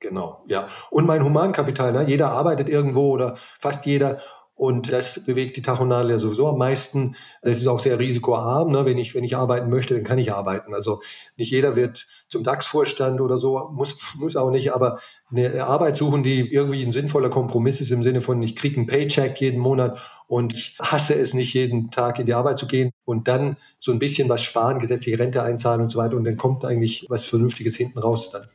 Genau, 0.00 0.44
ja. 0.46 0.68
Und 0.90 1.06
mein 1.06 1.24
Humankapital, 1.24 1.92
ne? 1.92 2.04
jeder 2.06 2.30
arbeitet 2.30 2.68
irgendwo 2.68 3.10
oder 3.10 3.36
fast 3.58 3.86
jeder 3.86 4.20
und 4.58 4.90
das 4.90 5.22
bewegt 5.22 5.58
die 5.58 5.62
Tachonadel 5.62 6.12
ja 6.12 6.18
sowieso 6.18 6.48
am 6.48 6.56
meisten. 6.56 7.14
Es 7.42 7.58
ist 7.58 7.66
auch 7.66 7.78
sehr 7.78 7.98
risikoarm. 7.98 8.72
Ne? 8.72 8.86
Wenn, 8.86 8.96
ich, 8.96 9.14
wenn 9.14 9.22
ich 9.22 9.36
arbeiten 9.36 9.68
möchte, 9.68 9.92
dann 9.92 10.02
kann 10.02 10.18
ich 10.18 10.32
arbeiten. 10.32 10.72
Also 10.72 11.02
nicht 11.36 11.50
jeder 11.50 11.76
wird 11.76 12.06
zum 12.28 12.42
DAX-Vorstand 12.42 13.20
oder 13.20 13.36
so, 13.36 13.68
muss, 13.70 13.98
muss 14.16 14.34
auch 14.34 14.50
nicht. 14.50 14.72
Aber 14.72 14.98
eine 15.30 15.62
Arbeit 15.62 15.98
suchen, 15.98 16.22
die 16.22 16.50
irgendwie 16.50 16.82
ein 16.82 16.90
sinnvoller 16.90 17.28
Kompromiss 17.28 17.82
ist 17.82 17.90
im 17.90 18.02
Sinne 18.02 18.22
von, 18.22 18.40
ich 18.40 18.56
kriege 18.56 18.78
einen 18.78 18.86
Paycheck 18.86 19.38
jeden 19.42 19.60
Monat 19.60 20.00
und 20.26 20.54
ich 20.54 20.74
hasse 20.80 21.14
es 21.14 21.34
nicht, 21.34 21.52
jeden 21.52 21.90
Tag 21.90 22.18
in 22.18 22.24
die 22.24 22.32
Arbeit 22.32 22.58
zu 22.58 22.66
gehen 22.66 22.92
und 23.04 23.28
dann 23.28 23.58
so 23.78 23.92
ein 23.92 23.98
bisschen 23.98 24.30
was 24.30 24.42
sparen, 24.42 24.78
gesetzliche 24.78 25.18
Rente 25.18 25.42
einzahlen 25.42 25.82
und 25.82 25.92
so 25.92 25.98
weiter. 25.98 26.16
Und 26.16 26.24
dann 26.24 26.38
kommt 26.38 26.64
eigentlich 26.64 27.04
was 27.10 27.26
Vernünftiges 27.26 27.76
hinten 27.76 27.98
raus 27.98 28.30
dann. 28.30 28.48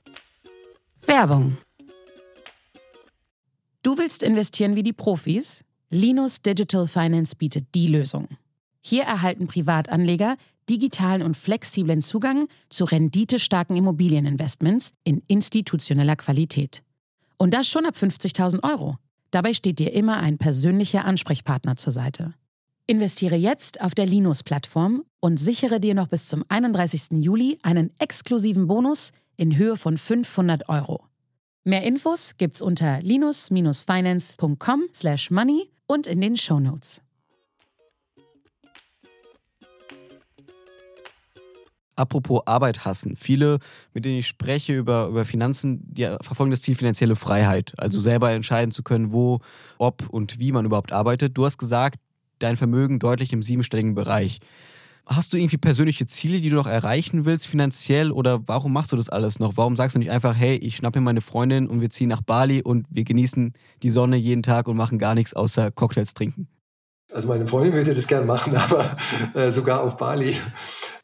Werbung. 1.05 1.57
Du 3.83 3.99
willst 3.99 4.23
investieren 4.23 4.75
wie 4.75 4.83
die 4.83 4.93
Profis? 4.93 5.63
Linus 5.93 6.41
Digital 6.41 6.87
Finance 6.87 7.35
bietet 7.35 7.75
die 7.75 7.87
Lösung. 7.87 8.29
Hier 8.79 9.03
erhalten 9.03 9.47
Privatanleger 9.47 10.37
digitalen 10.69 11.21
und 11.21 11.35
flexiblen 11.35 12.01
Zugang 12.01 12.47
zu 12.69 12.85
renditestarken 12.85 13.75
Immobilieninvestments 13.75 14.93
in 15.03 15.21
institutioneller 15.27 16.15
Qualität. 16.15 16.81
Und 17.35 17.53
das 17.53 17.67
schon 17.67 17.85
ab 17.85 17.95
50.000 17.95 18.63
Euro. 18.63 18.95
Dabei 19.31 19.53
steht 19.53 19.79
dir 19.79 19.91
immer 19.91 20.15
ein 20.15 20.37
persönlicher 20.37 21.03
Ansprechpartner 21.03 21.75
zur 21.75 21.91
Seite. 21.91 22.35
Investiere 22.87 23.35
jetzt 23.35 23.81
auf 23.81 23.93
der 23.93 24.05
Linus-Plattform 24.05 25.03
und 25.19 25.41
sichere 25.41 25.81
dir 25.81 25.93
noch 25.93 26.07
bis 26.07 26.27
zum 26.27 26.45
31. 26.47 27.21
Juli 27.21 27.57
einen 27.63 27.91
exklusiven 27.99 28.67
Bonus 28.67 29.11
in 29.35 29.57
Höhe 29.57 29.75
von 29.75 29.97
500 29.97 30.69
Euro. 30.69 31.03
Mehr 31.65 31.83
Infos 31.83 32.37
gibt's 32.37 32.61
unter 32.61 33.01
linus-finance.com/money 33.01 35.67
und 35.91 36.07
in 36.07 36.21
den 36.21 36.37
Show 36.37 36.59
Notes. 36.61 37.01
Apropos 41.97 42.41
Arbeit 42.45 42.85
hassen. 42.85 43.17
Viele, 43.17 43.59
mit 43.93 44.05
denen 44.05 44.19
ich 44.19 44.27
spreche 44.27 44.73
über, 44.73 45.07
über 45.07 45.25
Finanzen, 45.25 45.81
die 45.83 46.05
verfolgen 46.21 46.51
das 46.51 46.61
Ziel 46.61 46.75
finanzielle 46.75 47.17
Freiheit. 47.17 47.73
Also 47.77 47.99
selber 47.99 48.31
entscheiden 48.31 48.71
zu 48.71 48.83
können, 48.83 49.11
wo, 49.11 49.41
ob 49.77 50.09
und 50.09 50.39
wie 50.39 50.53
man 50.53 50.65
überhaupt 50.65 50.93
arbeitet. 50.93 51.37
Du 51.37 51.45
hast 51.45 51.57
gesagt, 51.57 51.99
dein 52.39 52.55
Vermögen 52.55 52.97
deutlich 52.97 53.33
im 53.33 53.41
siebenstelligen 53.41 53.93
Bereich. 53.93 54.39
Hast 55.05 55.33
du 55.33 55.37
irgendwie 55.37 55.57
persönliche 55.57 56.05
Ziele, 56.05 56.39
die 56.39 56.49
du 56.49 56.55
noch 56.55 56.67
erreichen 56.67 57.25
willst, 57.25 57.47
finanziell? 57.47 58.11
Oder 58.11 58.47
warum 58.47 58.71
machst 58.71 58.91
du 58.91 58.95
das 58.95 59.09
alles 59.09 59.39
noch? 59.39 59.57
Warum 59.57 59.75
sagst 59.75 59.95
du 59.95 59.99
nicht 59.99 60.11
einfach, 60.11 60.35
hey, 60.35 60.55
ich 60.55 60.77
schnappe 60.77 60.99
mir 60.99 61.05
meine 61.05 61.21
Freundin 61.21 61.67
und 61.67 61.81
wir 61.81 61.89
ziehen 61.89 62.09
nach 62.09 62.21
Bali 62.21 62.61
und 62.61 62.85
wir 62.89 63.03
genießen 63.03 63.53
die 63.83 63.89
Sonne 63.89 64.17
jeden 64.17 64.43
Tag 64.43 64.67
und 64.67 64.77
machen 64.77 64.99
gar 64.99 65.15
nichts 65.15 65.33
außer 65.33 65.71
Cocktails 65.71 66.13
trinken? 66.13 66.47
Also 67.11 67.27
meine 67.27 67.45
Freundin 67.47 67.73
würde 67.73 67.93
das 67.93 68.07
gern 68.07 68.25
machen, 68.25 68.55
aber 68.55 68.95
äh, 69.33 69.51
sogar 69.51 69.83
auf 69.83 69.97
Bali. 69.97 70.37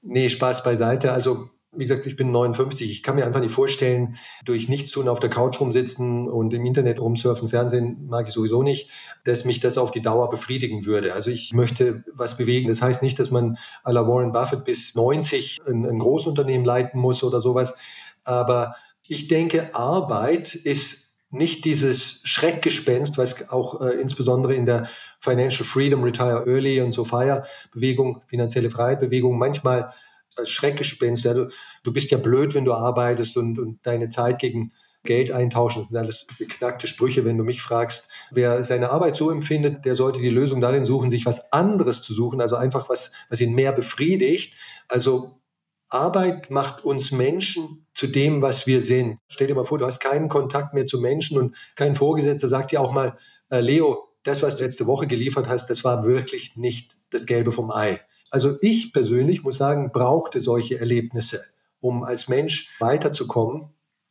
Nee, 0.02 0.30
Spaß 0.30 0.64
beiseite. 0.64 1.12
Also 1.12 1.50
wie 1.76 1.86
gesagt, 1.86 2.06
ich 2.06 2.16
bin 2.16 2.32
59. 2.32 2.90
Ich 2.90 3.04
kann 3.04 3.16
mir 3.16 3.26
einfach 3.26 3.42
nicht 3.42 3.54
vorstellen, 3.54 4.16
durch 4.46 4.70
nichts 4.70 4.92
tun 4.92 5.08
auf 5.08 5.20
der 5.20 5.30
Couch 5.30 5.60
rumsitzen 5.60 6.30
und 6.30 6.54
im 6.54 6.66
Internet 6.66 7.00
rumsurfen, 7.00 7.50
Fernsehen 7.50 8.08
mag 8.08 8.28
ich 8.28 8.34
sowieso 8.34 8.64
nicht, 8.64 8.90
dass 9.26 9.46
mich 9.46 9.60
das 9.60 9.78
auf 9.78 9.92
die 9.92 10.02
Dauer 10.02 10.30
befriedigen 10.30 10.86
würde. 10.86 11.14
Also 11.14 11.30
ich 11.30 11.54
möchte 11.54 12.04
was 12.14 12.38
bewegen. 12.38 12.70
Das 12.70 12.82
heißt 12.82 13.04
nicht, 13.04 13.20
dass 13.20 13.32
man 13.32 13.58
à 13.84 13.92
la 13.92 14.08
Warren 14.08 14.32
Buffett 14.32 14.64
bis 14.64 14.96
90 14.96 15.62
ein, 15.68 15.86
ein 15.86 16.00
Großunternehmen 16.00 16.66
leiten 16.66 17.00
muss 17.00 17.24
oder 17.24 17.42
sowas. 17.42 17.76
Aber 18.24 18.76
ich 19.06 19.28
denke, 19.28 19.76
Arbeit 19.76 20.56
ist 20.56 21.08
nicht 21.30 21.66
dieses 21.66 22.22
Schreckgespenst, 22.24 23.18
was 23.18 23.50
auch 23.50 23.82
äh, 23.82 23.90
insbesondere 24.02 24.56
in 24.56 24.66
der 24.66 24.88
Financial 25.20 25.66
Freedom, 25.66 26.04
Retire 26.04 26.46
Early 26.48 26.82
und 26.82 26.94
so 26.94 27.04
Fire 27.04 27.44
Bewegung, 27.74 28.22
finanzielle 28.28 28.70
Freiheit 28.70 29.02
Bewegung 29.02 29.38
manchmal 29.38 29.94
als 30.36 30.50
Schreckgespenst. 30.50 31.26
Ja, 31.26 31.34
du, 31.34 31.50
du 31.84 31.94
bist 31.94 32.12
ja 32.12 32.18
blöd, 32.18 32.54
wenn 32.54 32.66
du 32.66 32.74
arbeitest 32.74 33.38
und, 33.38 33.60
und 33.60 33.80
deine 33.84 34.10
Zeit 34.10 34.40
gegen 34.40 34.74
Geld 35.04 35.32
eintauschen. 35.32 35.82
Das 35.82 35.90
sind 35.90 35.98
alles 35.98 36.28
beknackte 36.38 36.86
Sprüche, 36.86 37.26
wenn 37.26 37.38
du 37.38 37.44
mich 37.44 37.62
fragst. 37.62 38.10
Wer 38.32 38.64
seine 38.64 38.92
Arbeit 38.92 39.16
so 39.16 39.32
empfindet, 39.32 39.86
der 39.86 39.96
sollte 39.96 40.22
die 40.22 40.30
Lösung 40.30 40.62
darin 40.62 40.86
suchen, 40.86 41.10
sich 41.10 41.26
was 41.26 41.52
anderes 41.52 42.02
zu 42.02 42.14
suchen, 42.14 42.42
also 42.42 42.56
einfach 42.56 42.90
was, 42.90 43.12
was 43.30 43.42
ihn 43.42 43.54
mehr 43.54 43.72
befriedigt. 43.72 44.54
Also 44.90 45.42
Arbeit 45.90 46.52
macht 46.52 46.84
uns 46.84 47.12
Menschen 47.12 47.86
zu 47.96 48.08
dem, 48.08 48.42
was 48.42 48.68
wir 48.68 48.82
sind. 48.82 49.20
Stell 49.30 49.48
dir 49.48 49.56
mal 49.56 49.66
vor, 49.66 49.78
du 49.78 49.86
hast 49.86 50.00
keinen 50.00 50.30
Kontakt 50.30 50.74
mehr 50.74 50.86
zu 50.86 51.00
Menschen 51.00 51.38
und 51.38 51.56
kein 51.76 51.96
Vorgesetzter 51.96 52.50
sagt 52.50 52.72
dir 52.72 52.82
auch 52.82 52.92
mal, 52.92 53.18
äh, 53.50 53.62
Leo, 53.62 54.10
das, 54.24 54.44
was 54.44 54.58
du 54.58 54.64
letzte 54.64 54.86
Woche 54.88 55.08
geliefert 55.08 55.48
hast, 55.48 55.70
das 55.70 55.84
war 55.86 56.04
wirklich 56.04 56.58
nicht 56.58 56.98
das 57.10 57.26
Gelbe 57.26 57.54
vom 57.54 57.72
Ei. 57.72 58.02
Also 58.32 58.58
ich 58.62 58.94
persönlich 58.94 59.44
muss 59.44 59.58
sagen, 59.58 59.92
brauchte 59.92 60.42
solche 60.42 60.80
Erlebnisse, 60.80 61.42
um 61.80 62.04
als 62.04 62.28
Mensch 62.28 62.74
weiterzukommen. 62.80 63.70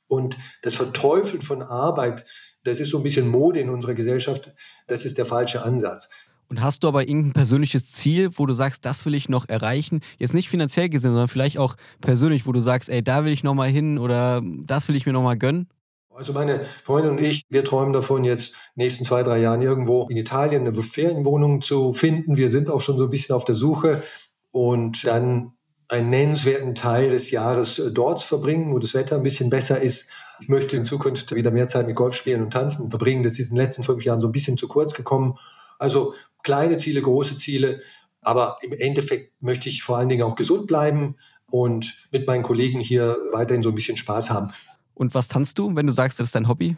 Und 0.09 0.39
das 0.63 0.75
Verteufeln 0.75 1.43
von 1.43 1.63
Arbeit, 1.63 2.25
das 2.65 2.81
ist 2.81 2.91
so 2.91 2.99
ein 2.99 3.03
bisschen 3.03 3.29
Mode 3.29 3.61
in 3.61 3.71
unserer 3.71 3.95
Gesellschaft, 3.95 4.53
das 4.87 5.05
ist 5.05 5.19
der 5.19 5.27
falsche 5.27 5.63
Ansatz. 5.63 6.09
Und 6.49 6.63
hast 6.63 6.85
du 6.85 6.89
aber 6.89 7.09
irgendein 7.09 7.33
persönliches 7.33 7.91
Ziel, 7.91 8.31
wo 8.37 8.47
du 8.47 8.55
sagst, 8.55 8.85
das 8.85 9.05
will 9.05 9.15
ich 9.15 9.29
noch 9.29 9.49
erreichen? 9.49 10.01
Jetzt 10.19 10.33
nicht 10.33 10.49
finanziell 10.49 10.89
gesehen, 10.89 11.11
sondern 11.11 11.29
vielleicht 11.29 11.59
auch 11.59 11.75
persönlich, 12.01 12.47
wo 12.47 12.53
du 12.53 12.61
sagst, 12.61 12.89
ey, 12.89 13.03
da 13.03 13.25
will 13.25 13.33
ich 13.33 13.43
nochmal 13.43 13.69
hin 13.69 13.99
oder 13.99 14.43
das 14.45 14.87
will 14.87 14.95
ich 14.95 15.07
mir 15.07 15.13
nochmal 15.13 15.37
gönnen? 15.37 15.69
Also 16.17 16.33
meine 16.33 16.65
Freundin 16.83 17.13
und 17.13 17.21
ich, 17.23 17.43
wir 17.51 17.63
träumen 17.63 17.93
davon, 17.93 18.25
jetzt 18.25 18.55
nächsten 18.75 19.05
zwei, 19.05 19.23
drei 19.23 19.39
Jahren 19.39 19.61
irgendwo 19.61 20.07
in 20.09 20.17
Italien 20.17 20.63
eine 20.63 20.73
Ferienwohnung 20.73 21.61
zu 21.61 21.93
finden. 21.93 22.39
Wir 22.39 22.51
sind 22.51 22.71
auch 22.71 22.81
schon 22.81 22.97
so 22.97 23.05
ein 23.05 23.11
bisschen 23.11 23.35
auf 23.37 23.45
der 23.45 23.55
Suche 23.55 24.03
und 24.51 25.05
dann 25.05 25.53
einen 25.91 26.09
nennenswerten 26.09 26.75
Teil 26.75 27.11
des 27.11 27.31
Jahres 27.31 27.79
äh, 27.79 27.93
dort 27.93 28.23
verbringen, 28.23 28.73
wo 28.73 28.79
das 28.79 28.95
Wetter 28.95 29.17
ein 29.17 29.23
bisschen 29.23 29.51
besser 29.51 29.79
ist. 29.83 30.09
Ich 30.41 30.49
möchte 30.49 30.75
in 30.75 30.87
Zukunft 30.87 31.35
wieder 31.35 31.51
mehr 31.51 31.69
Zeit 31.69 31.87
mit 31.87 31.97
Golf 31.97 32.15
spielen 32.15 32.43
und 32.43 32.51
tanzen 32.51 32.89
verbringen. 32.89 33.23
Das 33.23 33.39
ist 33.39 33.51
in 33.51 33.57
den 33.57 33.65
letzten 33.65 33.83
fünf 33.83 34.03
Jahren 34.03 34.23
so 34.23 34.29
ein 34.29 34.33
bisschen 34.33 34.57
zu 34.57 34.69
kurz 34.69 34.95
gekommen. 34.95 35.39
Also 35.79 36.15
kleine 36.43 36.79
Ziele, 36.79 37.03
große 37.03 37.37
Ziele. 37.37 37.83
Aber 38.23 38.57
im 38.63 38.73
Endeffekt 38.73 39.43
möchte 39.43 39.69
ich 39.69 39.83
vor 39.83 39.99
allen 39.99 40.09
Dingen 40.09 40.23
auch 40.23 40.35
gesund 40.35 40.67
bleiben 40.67 41.17
und 41.51 42.09
mit 42.11 42.27
meinen 42.27 42.43
Kollegen 42.43 42.81
hier 42.81 43.19
weiterhin 43.33 43.63
so 43.63 43.69
ein 43.69 43.75
bisschen 43.75 43.99
Spaß 43.99 44.31
haben. 44.31 44.53
Und 44.97 45.15
was 45.15 45.29
tanzt 45.29 45.59
du, 45.59 45.77
wenn 45.77 45.87
du 45.87 45.93
sagst, 45.93 46.19
das 46.19 46.29
ist 46.29 46.35
dein 46.35 46.49
Hobby? 46.49 46.77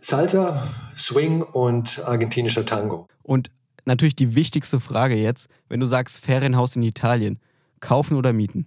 Salsa, 0.00 0.74
Swing 0.96 1.42
und 1.42 2.00
argentinischer 2.04 2.64
Tango. 2.64 3.06
Und 3.22 3.50
natürlich 3.84 4.16
die 4.16 4.34
wichtigste 4.34 4.80
Frage 4.80 5.16
jetzt, 5.16 5.48
wenn 5.68 5.78
du 5.78 5.86
sagst 5.86 6.18
Ferienhaus 6.18 6.76
in 6.76 6.82
Italien, 6.82 7.38
kaufen 7.80 8.16
oder 8.16 8.32
mieten? 8.32 8.66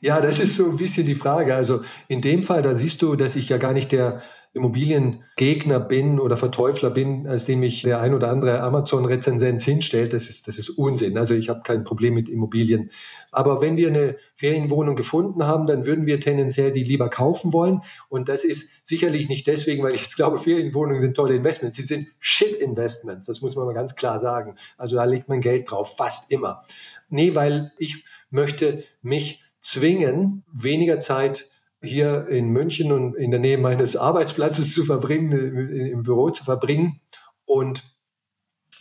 Ja, 0.00 0.20
das 0.20 0.38
ist 0.38 0.56
so 0.56 0.68
ein 0.68 0.76
bisschen 0.76 1.06
die 1.06 1.14
Frage. 1.14 1.54
Also 1.54 1.82
in 2.08 2.20
dem 2.20 2.42
Fall, 2.42 2.62
da 2.62 2.74
siehst 2.74 3.00
du, 3.00 3.16
dass 3.16 3.36
ich 3.36 3.48
ja 3.48 3.56
gar 3.56 3.72
nicht 3.72 3.92
der 3.92 4.22
Immobiliengegner 4.56 5.78
bin 5.78 6.18
oder 6.18 6.36
Verteufler 6.36 6.90
bin, 6.90 7.26
als 7.26 7.44
dem 7.44 7.60
mich 7.60 7.82
der 7.82 8.00
ein 8.00 8.14
oder 8.14 8.30
andere 8.30 8.60
Amazon-Rezensenz 8.60 9.64
hinstellt, 9.64 10.14
das 10.14 10.28
ist, 10.28 10.48
das 10.48 10.58
ist 10.58 10.70
Unsinn. 10.70 11.18
Also 11.18 11.34
ich 11.34 11.50
habe 11.50 11.60
kein 11.62 11.84
Problem 11.84 12.14
mit 12.14 12.28
Immobilien. 12.28 12.90
Aber 13.32 13.60
wenn 13.60 13.76
wir 13.76 13.88
eine 13.88 14.16
Ferienwohnung 14.34 14.96
gefunden 14.96 15.46
haben, 15.46 15.66
dann 15.66 15.84
würden 15.84 16.06
wir 16.06 16.20
tendenziell 16.20 16.72
die 16.72 16.84
lieber 16.84 17.10
kaufen 17.10 17.52
wollen. 17.52 17.82
Und 18.08 18.30
das 18.30 18.44
ist 18.44 18.70
sicherlich 18.82 19.28
nicht 19.28 19.46
deswegen, 19.46 19.82
weil 19.82 19.94
ich 19.94 20.02
jetzt 20.02 20.16
glaube, 20.16 20.38
Ferienwohnungen 20.38 21.02
sind 21.02 21.14
tolle 21.14 21.36
Investments. 21.36 21.76
Sie 21.76 21.82
sind 21.82 22.08
Shit-Investments. 22.18 23.26
Das 23.26 23.42
muss 23.42 23.56
man 23.56 23.66
mal 23.66 23.74
ganz 23.74 23.94
klar 23.94 24.18
sagen. 24.18 24.56
Also 24.78 24.96
da 24.96 25.04
legt 25.04 25.28
man 25.28 25.42
Geld 25.42 25.70
drauf, 25.70 25.96
fast 25.96 26.32
immer. 26.32 26.64
Nee, 27.10 27.34
weil 27.34 27.72
ich 27.78 28.04
möchte 28.30 28.84
mich 29.02 29.44
zwingen, 29.60 30.44
weniger 30.52 30.98
Zeit 30.98 31.50
hier 31.86 32.26
in 32.28 32.50
München 32.50 32.92
und 32.92 33.14
in 33.16 33.30
der 33.30 33.40
Nähe 33.40 33.58
meines 33.58 33.96
Arbeitsplatzes 33.96 34.74
zu 34.74 34.84
verbringen, 34.84 35.32
im 35.32 36.02
Büro 36.02 36.30
zu 36.30 36.44
verbringen. 36.44 37.00
Und 37.44 37.84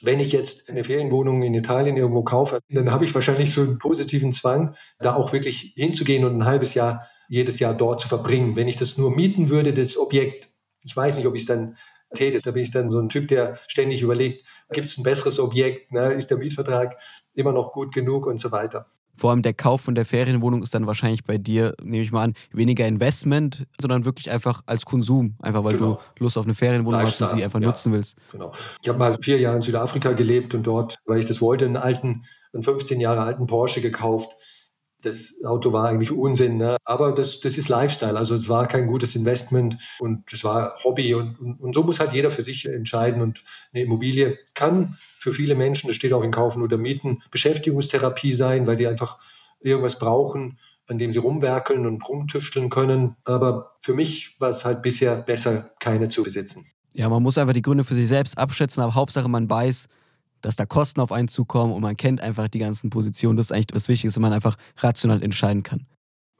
wenn 0.01 0.19
ich 0.19 0.31
jetzt 0.31 0.69
eine 0.69 0.83
Ferienwohnung 0.83 1.43
in 1.43 1.53
Italien 1.53 1.97
irgendwo 1.97 2.23
kaufe, 2.23 2.59
dann 2.69 2.91
habe 2.91 3.05
ich 3.05 3.15
wahrscheinlich 3.15 3.53
so 3.53 3.61
einen 3.61 3.79
positiven 3.79 4.33
Zwang, 4.33 4.75
da 4.99 5.15
auch 5.15 5.33
wirklich 5.33 5.73
hinzugehen 5.75 6.25
und 6.25 6.37
ein 6.37 6.45
halbes 6.45 6.73
Jahr 6.73 7.07
jedes 7.27 7.59
Jahr 7.59 7.73
dort 7.73 8.01
zu 8.01 8.07
verbringen. 8.07 8.55
Wenn 8.55 8.67
ich 8.67 8.75
das 8.75 8.97
nur 8.97 9.09
mieten 9.09 9.49
würde, 9.49 9.73
das 9.73 9.97
Objekt, 9.97 10.49
ich 10.83 10.95
weiß 10.95 11.17
nicht, 11.17 11.25
ob 11.25 11.35
ich 11.35 11.41
es 11.41 11.47
dann 11.47 11.77
täte. 12.13 12.39
Da 12.41 12.51
bin 12.51 12.63
ich 12.63 12.71
dann 12.71 12.91
so 12.91 12.99
ein 12.99 13.09
Typ, 13.09 13.27
der 13.27 13.59
ständig 13.67 14.01
überlegt, 14.01 14.45
gibt 14.71 14.87
es 14.87 14.97
ein 14.97 15.03
besseres 15.03 15.39
Objekt, 15.39 15.91
ne? 15.91 16.13
ist 16.13 16.29
der 16.29 16.37
Mietvertrag 16.37 16.97
immer 17.33 17.51
noch 17.51 17.71
gut 17.71 17.93
genug 17.93 18.25
und 18.25 18.39
so 18.39 18.51
weiter. 18.51 18.91
Vor 19.17 19.31
allem 19.31 19.41
der 19.41 19.53
Kauf 19.53 19.81
von 19.81 19.95
der 19.95 20.05
Ferienwohnung 20.05 20.63
ist 20.63 20.73
dann 20.73 20.87
wahrscheinlich 20.87 21.23
bei 21.23 21.37
dir, 21.37 21.73
nehme 21.81 22.03
ich 22.03 22.11
mal 22.11 22.23
an, 22.23 22.33
weniger 22.51 22.87
Investment, 22.87 23.65
sondern 23.79 24.05
wirklich 24.05 24.31
einfach 24.31 24.61
als 24.65 24.85
Konsum. 24.85 25.35
Einfach 25.41 25.63
weil 25.63 25.77
genau. 25.77 25.99
du 26.15 26.23
Lust 26.23 26.37
auf 26.37 26.45
eine 26.45 26.55
Ferienwohnung 26.55 27.01
Lifestyle, 27.01 27.27
hast 27.27 27.33
und 27.33 27.39
sie 27.39 27.43
einfach 27.43 27.61
ja, 27.61 27.67
nutzen 27.67 27.93
willst. 27.93 28.17
Genau. 28.31 28.53
Ich 28.81 28.89
habe 28.89 28.99
mal 28.99 29.17
vier 29.19 29.39
Jahre 29.39 29.57
in 29.57 29.61
Südafrika 29.61 30.13
gelebt 30.13 30.53
und 30.53 30.67
dort, 30.67 30.97
weil 31.05 31.19
ich 31.19 31.25
das 31.25 31.41
wollte, 31.41 31.65
einen 31.65 31.77
alten, 31.77 32.25
einen 32.53 32.63
15 32.63 32.99
Jahre 32.99 33.21
alten 33.21 33.47
Porsche 33.47 33.81
gekauft. 33.81 34.35
Das 35.05 35.35
Auto 35.45 35.71
war 35.71 35.87
eigentlich 35.87 36.11
Unsinn, 36.11 36.57
ne? 36.57 36.77
aber 36.83 37.11
das, 37.11 37.39
das 37.39 37.59
ist 37.59 37.69
Lifestyle. 37.69 38.17
Also 38.17 38.33
es 38.33 38.49
war 38.49 38.67
kein 38.67 38.87
gutes 38.87 39.15
Investment 39.15 39.77
und 39.99 40.33
es 40.33 40.43
war 40.43 40.83
Hobby 40.83 41.13
und, 41.13 41.39
und, 41.39 41.59
und 41.59 41.75
so 41.75 41.83
muss 41.83 41.99
halt 41.99 42.13
jeder 42.13 42.31
für 42.31 42.41
sich 42.41 42.65
entscheiden. 42.65 43.21
Und 43.21 43.43
eine 43.71 43.83
Immobilie 43.83 44.39
kann 44.55 44.97
für 45.19 45.31
viele 45.31 45.53
Menschen, 45.53 45.87
das 45.87 45.95
steht 45.95 46.11
auch 46.11 46.23
in 46.23 46.31
Kaufen 46.31 46.63
oder 46.63 46.77
Mieten, 46.77 47.21
Beschäftigungstherapie 47.29 48.33
sein, 48.33 48.65
weil 48.65 48.77
die 48.77 48.87
einfach 48.87 49.19
irgendwas 49.59 49.99
brauchen, 49.99 50.57
an 50.87 50.97
dem 50.97 51.13
sie 51.13 51.19
rumwerkeln 51.19 51.85
und 51.85 52.07
rumtüfteln 52.07 52.71
können. 52.71 53.15
Aber 53.25 53.75
für 53.81 53.93
mich 53.93 54.35
war 54.39 54.49
es 54.49 54.65
halt 54.65 54.81
bisher 54.81 55.17
besser, 55.17 55.71
keine 55.79 56.09
zu 56.09 56.23
besitzen. 56.23 56.65
Ja, 56.93 57.09
man 57.09 57.21
muss 57.21 57.37
einfach 57.37 57.53
die 57.53 57.61
Gründe 57.61 57.83
für 57.83 57.95
sich 57.95 58.07
selbst 58.07 58.37
abschätzen, 58.39 58.81
aber 58.81 58.95
Hauptsache 58.95 59.29
man 59.29 59.47
weiß, 59.47 59.87
dass 60.41 60.55
da 60.55 60.65
Kosten 60.65 61.01
auf 61.01 61.11
einen 61.11 61.27
zukommen 61.27 61.73
und 61.73 61.81
man 61.81 61.97
kennt 61.97 62.21
einfach 62.21 62.47
die 62.47 62.59
ganzen 62.59 62.89
Positionen. 62.89 63.37
Das 63.37 63.47
ist 63.47 63.51
eigentlich 63.51 63.67
das 63.67 63.87
Wichtigste, 63.87 64.19
man 64.19 64.33
einfach 64.33 64.57
rational 64.77 65.23
entscheiden 65.23 65.63
kann. 65.63 65.85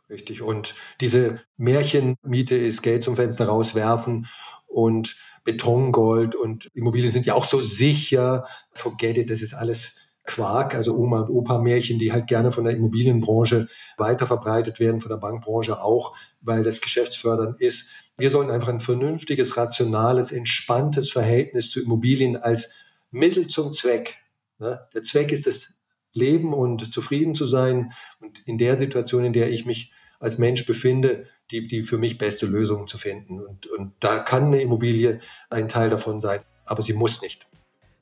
Richtig. 0.10 0.42
Und 0.42 0.76
diese 1.02 1.42
Märchenmiete 1.58 2.56
ist 2.56 2.84
Geld 2.84 3.04
zum 3.04 3.16
Fenster 3.16 3.48
rauswerfen 3.48 4.28
und 4.68 5.18
Betongold 5.44 6.36
und 6.36 6.70
Immobilien 6.74 7.12
sind 7.12 7.26
ja 7.26 7.34
auch 7.34 7.46
so 7.46 7.62
sicher. 7.64 8.46
Forget 8.74 9.18
it, 9.18 9.30
das 9.30 9.42
ist 9.42 9.54
alles 9.54 9.96
Quark, 10.26 10.74
also 10.74 10.96
Oma 10.96 11.22
und 11.22 11.30
Opa 11.30 11.60
Märchen, 11.60 12.00
die 12.00 12.12
halt 12.12 12.28
gerne 12.28 12.52
von 12.52 12.64
der 12.64 12.76
Immobilienbranche 12.76 13.68
weiter 13.98 14.26
verbreitet 14.26 14.80
werden, 14.80 15.00
von 15.00 15.10
der 15.10 15.18
Bankbranche 15.18 15.82
auch, 15.82 16.16
weil 16.42 16.64
das 16.64 16.82
geschäftsfördernd 16.82 17.62
ist. 17.62 17.90
Wir 18.18 18.32
sollten 18.32 18.52
einfach 18.52 18.70
ein 18.70 18.80
vernünftiges, 18.80 19.56
rationales, 19.56 20.32
entspanntes 20.32 21.12
Verhältnis 21.12 21.70
zu 21.70 21.82
Immobilien 21.82 22.38
als 22.38 22.72
Mittel 23.16 23.48
zum 23.48 23.72
Zweck. 23.72 24.18
Ne? 24.60 24.88
Der 24.94 25.04
Zweck 25.04 25.32
ist 25.32 25.48
das 25.48 25.72
Leben 26.14 26.54
und 26.54 26.94
zufrieden 26.94 27.36
zu 27.36 27.46
sein. 27.46 27.92
Und 28.20 28.40
in 28.46 28.58
der 28.58 28.78
Situation, 28.78 29.26
in 29.26 29.34
der 29.34 29.50
ich 29.50 29.66
mich 29.66 29.92
als 30.20 30.38
Mensch 30.38 30.66
befinde, 30.66 31.26
die, 31.52 31.68
die 31.68 31.84
für 31.84 31.98
mich 31.98 32.18
beste 32.18 32.46
Lösung 32.46 32.88
zu 32.88 32.98
finden. 32.98 33.42
Und, 33.42 33.68
und 33.68 33.94
da 34.00 34.20
kann 34.20 34.46
eine 34.46 34.62
Immobilie 34.62 35.20
ein 35.50 35.68
Teil 35.68 35.90
davon 35.90 36.20
sein, 36.20 36.42
aber 36.66 36.84
sie 36.84 36.94
muss 36.94 37.22
nicht. 37.22 37.48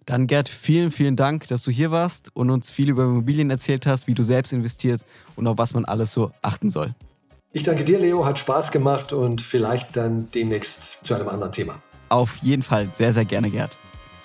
Dann 0.05 0.27
Gerd, 0.27 0.49
vielen, 0.49 0.91
vielen 0.91 1.15
Dank, 1.15 1.47
dass 1.47 1.63
du 1.63 1.71
hier 1.71 1.91
warst 1.91 2.29
und 2.35 2.49
uns 2.49 2.71
viel 2.71 2.89
über 2.89 3.03
Immobilien 3.03 3.49
erzählt 3.49 3.85
hast, 3.85 4.07
wie 4.07 4.13
du 4.13 4.23
selbst 4.23 4.51
investierst 4.51 5.05
und 5.35 5.47
auf 5.47 5.57
was 5.57 5.73
man 5.73 5.85
alles 5.85 6.11
so 6.11 6.31
achten 6.41 6.69
soll. 6.69 6.93
Ich 7.53 7.63
danke 7.63 7.83
dir, 7.85 7.99
Leo, 7.99 8.25
hat 8.25 8.39
Spaß 8.39 8.71
gemacht 8.71 9.13
und 9.13 9.41
vielleicht 9.41 9.95
dann 9.95 10.29
demnächst 10.31 11.05
zu 11.05 11.13
einem 11.13 11.29
anderen 11.29 11.51
Thema. 11.51 11.81
Auf 12.09 12.35
jeden 12.37 12.63
Fall, 12.63 12.89
sehr, 12.95 13.13
sehr 13.13 13.25
gerne, 13.25 13.49
Gerd. 13.49 13.77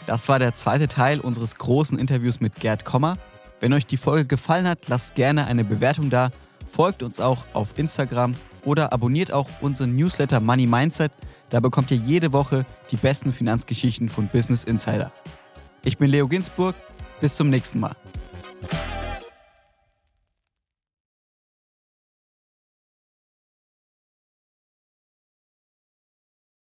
Das 0.09 0.27
war 0.27 0.39
der 0.39 0.55
zweite 0.55 0.89
Teil 0.89 1.21
unseres 1.21 1.57
großen 1.57 1.99
Interviews 1.99 2.41
mit 2.41 2.55
Gerd 2.55 2.87
Kommer. 2.87 3.19
Wenn 3.61 3.75
euch 3.75 3.85
die 3.85 3.99
Folge 3.99 4.25
gefallen 4.25 4.67
hat, 4.67 4.79
lasst 4.89 5.15
gerne 5.17 5.47
eine 5.47 5.65
Bewertung 5.65 6.09
da, 6.09 6.31
folgt 6.67 7.03
uns 7.03 7.21
auch 7.21 7.45
auf 7.53 7.77
Instagram 7.77 8.35
oder 8.65 8.95
abonniert 8.95 9.33
auch 9.33 9.51
unseren 9.61 9.97
Newsletter 9.97 10.41
Money 10.41 10.67
Mindset. 10.67 11.13
Da 11.51 11.61
bekommt 11.61 11.91
ihr 11.91 11.99
jede 11.99 12.33
Woche 12.33 12.65
die 12.91 12.97
besten 12.97 13.35
Finanzgeschichten 13.35 14.09
von 14.09 14.29
Business 14.29 14.65
Insider. 14.65 15.13
Ich 15.85 15.99
bin 15.99 16.09
Leo 16.09 16.27
Ginsburg. 16.27 16.75
Bis 17.21 17.37
zum 17.37 17.51
nächsten 17.51 17.79
Mal. 17.79 17.95